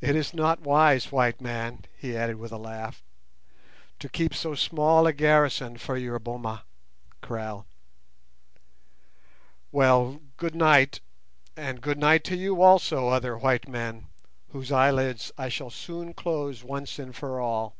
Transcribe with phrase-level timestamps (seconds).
[0.00, 3.02] It is not wise, white man," he added with a laugh,
[3.98, 6.62] "to keep so small a garrison for your 'boma'
[7.22, 7.66] [kraal].
[9.72, 11.00] Well, good night,
[11.56, 14.06] and good night to you also, other white men,
[14.50, 17.74] whose eyelids I shall soon close once and for all.